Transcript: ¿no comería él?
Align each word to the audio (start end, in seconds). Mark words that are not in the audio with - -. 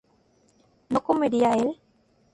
¿no 0.89 0.99
comería 1.03 1.53
él? 1.53 1.77